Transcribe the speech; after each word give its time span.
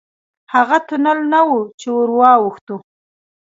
هغه 0.53 0.77
تونل 0.87 1.19
نه 1.33 1.41
و 1.49 1.55
چې 1.79 1.87
ورواوښتو. 1.97 2.75